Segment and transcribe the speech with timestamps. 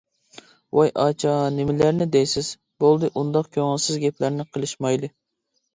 [0.77, 2.49] ۋاي ئاچا نېمىلەرنى دەيسىز،
[2.85, 5.15] بولدى ئۇنداق كۆڭۈلسىز گەپلەرنى قىلىشمايلى.